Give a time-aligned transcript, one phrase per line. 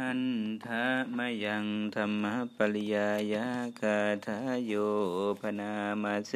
[0.00, 0.22] หัน
[0.66, 2.24] ทะมยังธรรม
[2.56, 3.48] ปริยายา
[3.80, 4.72] คาทาโย
[5.40, 6.32] พนามาเส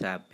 [0.00, 0.32] สัพเพ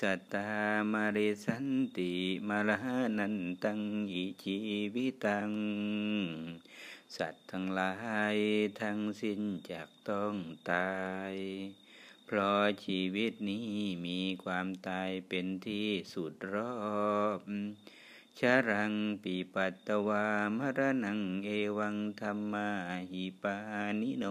[0.00, 0.50] สัตตา
[0.92, 2.12] มาริสันติ
[2.48, 2.78] มาลา
[3.18, 3.80] นันตัง
[4.12, 4.58] อิชี
[4.94, 5.50] วิตัง
[7.16, 7.94] สัตว์ทั้งหลา
[8.34, 8.36] ย
[8.80, 9.40] ทั้งสิ้น
[9.70, 10.34] จากต้อง
[10.70, 10.96] ตา
[11.32, 11.34] ย
[12.26, 13.70] เพราะชีวิตนี้
[14.06, 16.76] มีความตายเป็นที่สุดรอ
[17.38, 17.40] บ
[18.40, 20.26] ชารังปีปัตตวา
[20.58, 22.68] มรนังเอวังธรรมา
[23.10, 23.56] หิปา
[24.00, 24.24] นิโน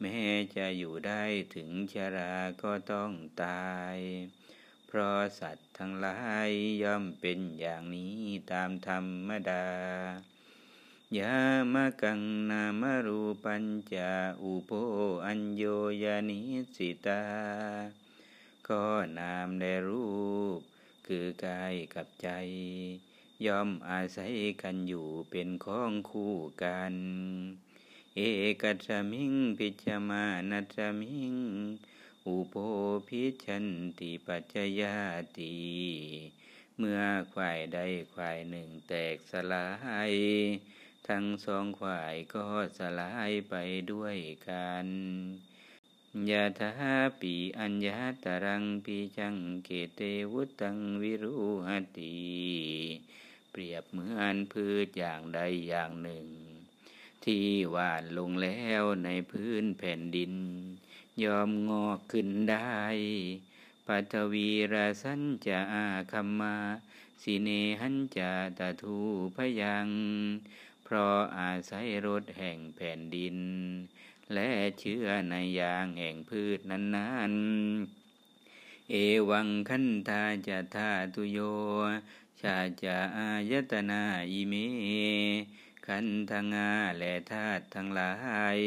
[0.00, 0.18] แม้
[0.56, 1.22] จะอยู่ได้
[1.54, 3.10] ถึงชราก็ต้อง
[3.42, 3.96] ตาย
[4.86, 6.48] เพราะสัตว์ทั้งหลาย
[6.82, 8.18] ย่อมเป็นอย่างนี้
[8.52, 9.66] ตามธรรมดา
[11.18, 11.38] ยา
[11.74, 12.20] มกัง
[12.50, 13.64] นามรูปัญ
[13.94, 14.70] จาอุโป
[15.24, 15.62] อัญโย
[16.02, 16.40] ยานิ
[16.76, 17.22] สิตา
[18.68, 18.84] ก็
[19.18, 20.06] นามในรู
[20.58, 20.73] ป
[21.06, 22.28] คือกายกับใจ
[23.46, 26.94] ย่อมอาศัยกันอยู่เป็นของคู่กัน
[28.14, 28.20] เอ
[28.62, 31.34] กัจมิงพิจมานัจมิง
[32.26, 32.54] อุโป
[33.06, 33.66] พิชัน
[33.98, 34.96] ติปัจจยา
[35.38, 35.56] ติ
[36.78, 37.00] เมื่อ
[37.32, 37.78] ควายใด
[38.12, 39.66] ควายหนึ่งแตกสลา
[40.10, 40.12] ย
[41.08, 42.44] ทั้งสองควายก็
[42.78, 43.54] สลายไป
[43.92, 44.16] ด้วย
[44.48, 44.86] กัน
[46.30, 50.00] ยะถาปีอัญญาตรังปีจังเกเต
[50.32, 51.36] วุตังวิรุ
[51.68, 52.16] หติ
[53.50, 56.26] เปรียบเหมือนพืชอย่างใดอย่างหนึ่ง
[57.24, 60.32] ที่หวานลงแล้วในพื้นแผ่นดิน
[61.22, 62.80] ยอมงอกขึ้นได้
[63.86, 66.56] ปัทวีราสันจะอาคัมมา
[67.22, 67.48] สิเน
[67.80, 68.98] หันจะตะทู
[69.36, 69.88] พยัง
[70.94, 73.36] ราะอาศัยรถแห่งแผ่นดิน
[74.34, 74.48] และ
[74.78, 78.94] เชื่อในยางแห่งพืชนั้นๆ เอ
[79.30, 81.38] วังคันธาจะธาตุโย
[82.40, 84.54] ชาจะอายตนาอิเม
[85.86, 88.12] ขันธงาและธาตุทั้งหลา
[88.56, 88.58] ย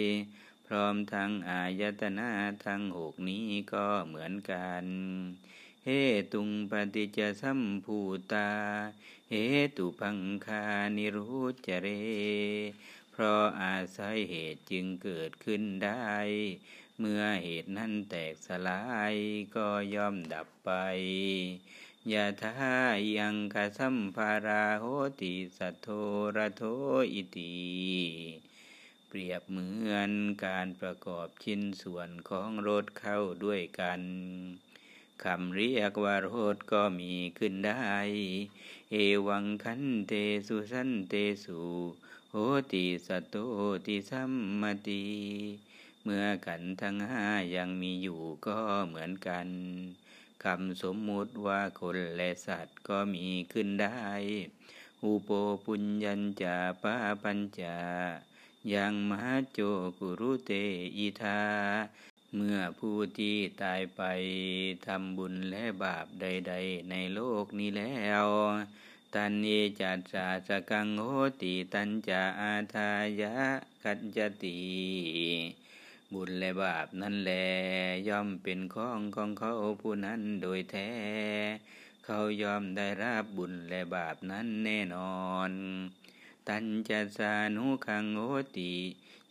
[0.66, 2.30] พร้อมทั้งอายตนา
[2.66, 4.86] ทั้งหกนี้ก็เหมือนกัน
[5.90, 5.94] เฮ
[6.34, 8.00] ตุงปฏิจสัมภู
[8.32, 8.50] ตา
[9.32, 9.36] เห
[9.78, 10.64] ตุพังคา
[10.98, 11.88] นิรุจเร
[13.12, 16.14] เพราะอาศัยเหตุจึงเกิดขึ้นได้
[17.00, 18.82] เมื่อเหตุนั้นแตกสลา
[19.14, 19.16] ย
[19.56, 20.72] ก็ย่อมดับไป
[22.12, 22.76] ยะทา
[23.18, 24.86] ยังคสัมภาราโห
[25.22, 25.88] ติสัทโท
[26.36, 26.64] ระโท
[27.14, 27.56] อิติ
[29.08, 30.12] เปรียบเหมือน
[30.46, 34.02] การประกอบชิ้นส่วนของรถเข้าด้วยกัน
[35.24, 37.94] คำเรียกว่าโรถก็มีขึ้นได้
[38.92, 38.96] เอ
[39.28, 40.14] วังคันเต
[40.48, 41.14] สุสันเต
[41.44, 41.62] สุ
[42.32, 42.36] โห
[42.72, 43.36] ติสัตโต
[43.86, 45.06] ติสัมมติ
[46.04, 47.26] เมื่อขันทั้งห้า
[47.56, 48.58] ยังมีอยู่ก็
[48.88, 49.48] เหมือนกัน
[50.44, 54.08] คำสมมุติว่าคนและสัตว์ก็มีขึ้นได้
[55.04, 55.30] อุโป
[55.66, 57.78] ปุญญัญจาปาปัญจา
[58.74, 59.60] ยังมหาโจ
[59.98, 60.52] กุรุเต
[60.98, 61.42] อิทา
[62.40, 64.02] เมื่อผู้ที่ตายไป
[64.88, 68.26] ทำบุญและบาปใด ๆ ในโลกนี้แล้ว
[69.14, 69.50] ตันเย
[69.82, 71.08] จัตสาสกังโห
[71.42, 73.36] ติตันจะอาทายะ
[73.84, 74.60] กัจจติ
[76.14, 77.32] บุญและบาปนั่นแล
[78.08, 80.90] ย่อมเป็นของของเขาผู้นั้นโดยแท้
[82.06, 85.52] เขายอมได้รับบุญและบาปนั้นแน่นอน
[86.48, 88.20] ตันจะสานุขังโห
[88.58, 88.74] ติ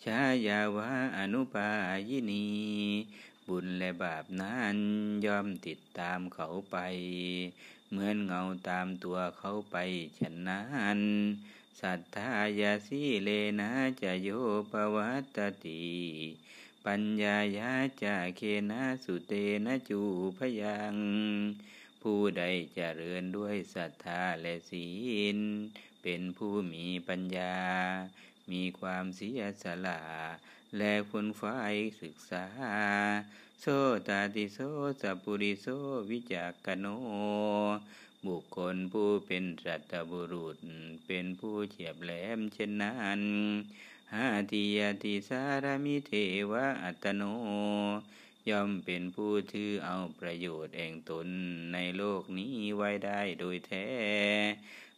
[0.04, 1.68] ชายาวะอนุปา
[2.08, 2.46] ยินี
[3.46, 4.76] บุญและบาปนั้น
[5.24, 6.76] ย่อมติดตามเขาไป
[7.90, 9.76] เหมือนเงาตามตัวเขาไป
[10.18, 10.64] ฉะนั้
[10.96, 10.98] น
[11.80, 13.70] สัทธายาสีเลนะ
[14.02, 14.28] จะโย
[14.72, 15.86] ปวัตติ
[16.84, 17.72] ปัญญายา
[18.02, 18.40] จะเค
[18.70, 19.32] นะสุเต
[19.66, 20.00] นะจู
[20.36, 20.94] พยัง
[22.02, 24.88] ผู้ใดจเจริญด้วยศรัทธาและศี
[25.36, 25.38] ล
[26.02, 27.56] เป็นผู้มีปัญญา
[28.52, 30.02] มีความเสียสละ
[30.78, 32.46] และคุณฝ่ายศึกษา
[33.60, 33.66] โส
[34.08, 34.58] ตาติโส
[35.00, 35.66] สัปุริโส
[36.10, 36.86] วิจักโน
[38.26, 40.56] บุคคลผู้เป็นสัตบุรุษ
[41.06, 43.20] เป็นผู้เฉียบแหลมเช่นนั้น
[44.12, 46.12] หาติยติสารมิเท
[46.50, 47.22] วะอัตโน
[48.50, 51.28] ย่อมเป็นผู้ถือเอาประโยชน์แห่งตน
[51.72, 53.86] ในโลกนี้ไว้ได้โดยแท้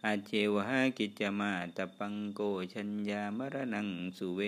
[0.05, 0.65] อาเจวะ
[0.99, 2.41] กิจมาตปังโก
[2.75, 4.41] ชัญญามรณังสุเว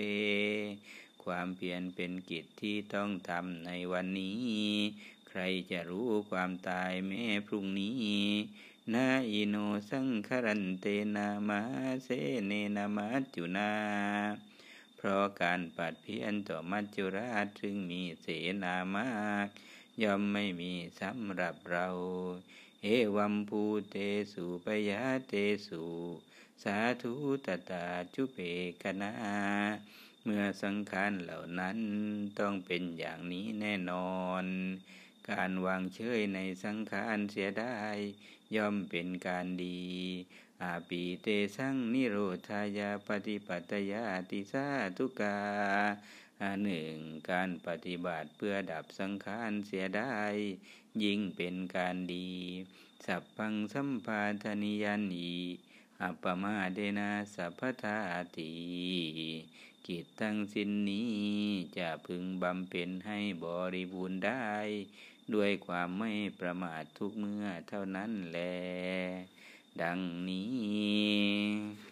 [1.23, 4.51] ความเพียรเป็นกิจที่ต้องทำในวันนี้
[5.27, 8.21] ใครจะรู้ความตายแม้พรุ่งนี้
[8.93, 9.55] นาอิโน
[9.89, 11.61] สังครันเตนามา
[12.03, 12.09] เส
[12.47, 13.71] เนนามัจจุนา
[15.03, 18.27] เพราะการปัดเพี้ยนต่อมัจจุราชจึงมีเส
[18.63, 19.09] นามา
[19.45, 19.47] ก
[20.01, 21.87] ย่อมไม่มีสำหรับเรา
[22.81, 23.95] เเอวัมภูเต
[24.33, 25.33] สุปยาเต
[25.67, 25.83] สุ
[26.63, 27.13] สาธุ
[27.45, 28.37] ตตาจุเป
[28.81, 29.13] กนา
[30.23, 31.77] เมื่อสังขารเหล่านั้น
[32.39, 34.45] ต้องเป็นอย่างนี้แน่นอน
[35.29, 37.79] การวางเฉยในสังขารเสียได้
[38.55, 39.81] ย่อมเป็นการดี
[40.61, 42.17] อาปีเตสังนิโร
[42.47, 44.67] ธายาปฏิปัตยาติสา
[44.97, 45.37] ทุกา
[46.63, 46.95] หนึ่ง
[47.29, 50.17] การปฏิบัติเพื่อดับสังขารเสียได้
[51.03, 52.29] ยิ่งเป็นการดี
[53.05, 55.35] สัพพังสัมปาทนิยันอี
[56.01, 57.97] อัปมาเดนาสัพพทา
[58.37, 58.53] ติ
[59.87, 61.11] กิจทั้งสิ้นนี้
[61.77, 64.49] จะพึงบำเพ็ญให้บริบูรณ์ได้
[65.33, 68.39] ด้วยความไม่ประมาททุกเมื่อเท่านั้นแล
[69.79, 71.90] ดังนี้